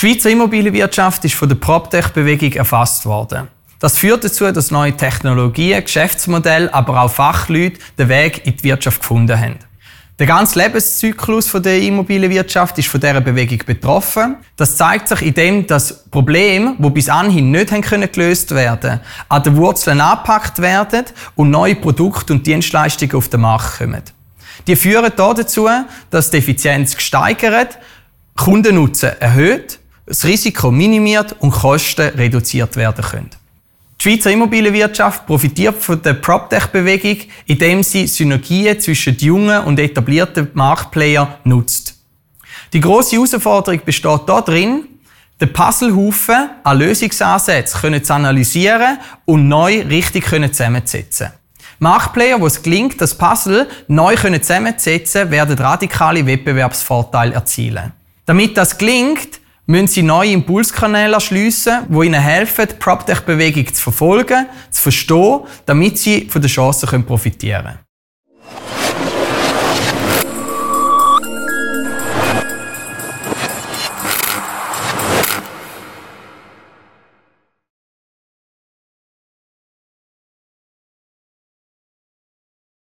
Schweizer 0.00 0.30
Immobilienwirtschaft 0.30 1.26
ist 1.26 1.34
von 1.34 1.46
der 1.46 1.56
PropTech-Bewegung 1.56 2.54
erfasst 2.54 3.04
worden. 3.04 3.48
Das 3.80 3.98
führt 3.98 4.24
dazu, 4.24 4.50
dass 4.50 4.70
neue 4.70 4.96
Technologien, 4.96 5.84
Geschäftsmodelle, 5.84 6.72
aber 6.72 7.02
auch 7.02 7.10
Fachleute 7.10 7.78
den 7.98 8.08
Weg 8.08 8.46
in 8.46 8.56
die 8.56 8.64
Wirtschaft 8.64 9.00
gefunden 9.00 9.38
haben. 9.38 9.58
Der 10.18 10.26
ganze 10.26 10.58
Lebenszyklus 10.58 11.52
der 11.52 11.82
Immobilienwirtschaft 11.82 12.78
ist 12.78 12.88
von 12.88 12.98
dieser 12.98 13.20
Bewegung 13.20 13.58
betroffen. 13.66 14.36
Das 14.56 14.78
zeigt 14.78 15.06
sich 15.06 15.20
in 15.20 15.34
dem, 15.34 15.66
dass 15.66 16.04
Probleme, 16.04 16.76
die 16.78 16.88
bis 16.88 17.10
anhin 17.10 17.50
nicht 17.50 17.70
haben 17.70 17.82
können 17.82 18.10
gelöst 18.10 18.54
werden 18.54 19.00
an 19.28 19.42
den 19.42 19.54
Wurzeln 19.56 20.00
angepackt 20.00 20.60
werden 20.60 21.04
und 21.34 21.50
neue 21.50 21.74
Produkte 21.74 22.32
und 22.32 22.46
Dienstleistungen 22.46 23.16
auf 23.16 23.28
den 23.28 23.42
Markt 23.42 23.76
kommen. 23.76 24.02
Die 24.66 24.76
führen 24.76 25.12
dazu, 25.14 25.68
dass 26.08 26.30
die 26.30 26.38
Effizienz 26.38 26.96
gesteigert, 26.96 27.76
Kundennutzen 28.34 29.10
erhöht 29.20 29.79
das 30.10 30.24
Risiko 30.24 30.72
minimiert 30.72 31.36
und 31.38 31.52
Kosten 31.52 32.08
reduziert 32.16 32.74
werden 32.74 33.04
können. 33.04 33.30
Die 34.00 34.02
Schweizer 34.02 34.32
Immobilienwirtschaft 34.32 35.24
profitiert 35.24 35.80
von 35.80 36.02
der 36.02 36.14
PropTech-Bewegung, 36.14 37.28
indem 37.46 37.84
sie 37.84 38.08
Synergien 38.08 38.80
zwischen 38.80 39.16
jungen 39.18 39.62
und 39.62 39.78
etablierten 39.78 40.48
Marktplayern 40.52 41.28
nutzt. 41.44 41.94
Die 42.72 42.80
große 42.80 43.14
Herausforderung 43.14 43.82
besteht 43.84 44.22
darin, 44.26 44.82
den 45.40 45.52
Puzzlehaufen 45.52 46.50
an 46.64 46.78
Lösungsansätzen 46.78 48.02
zu 48.02 48.12
analysieren 48.12 48.98
und 49.26 49.46
neu 49.46 49.82
richtig 49.82 50.24
zusammenzusetzen. 50.24 51.28
Marktplayer, 51.78 52.40
wo 52.40 52.48
es 52.48 52.60
gelingt, 52.60 53.00
das 53.00 53.14
Puzzle 53.14 53.68
neu 53.86 54.16
zusammenzusetzen, 54.16 55.30
werden 55.30 55.56
radikale 55.56 56.26
Wettbewerbsvorteile 56.26 57.34
erzielen. 57.34 57.92
Damit 58.26 58.56
das 58.56 58.76
gelingt, 58.76 59.39
müssen 59.70 59.86
sie 59.86 60.02
neue 60.02 60.32
Impulskanäle 60.32 61.14
erschliessen, 61.14 61.86
die 61.88 62.06
ihnen 62.06 62.20
helfen, 62.20 62.66
die 62.68 62.74
PropTech-Bewegung 62.74 63.72
zu 63.72 63.82
verfolgen, 63.82 64.46
zu 64.70 64.82
verstehen, 64.82 65.40
damit 65.64 65.98
sie 65.98 66.26
von 66.28 66.42
den 66.42 66.50
Chancen 66.50 67.06
profitieren 67.06 67.64
können. 67.64 67.89